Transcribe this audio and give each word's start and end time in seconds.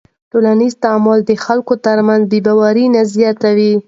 ټولنیز 0.31 0.73
تعامل 0.83 1.19
د 1.25 1.31
خلکو 1.45 1.73
تر 1.85 1.97
منځ 2.07 2.21
بېباوري 2.33 2.85
نه 2.95 3.01
زیاتوي. 3.15 3.71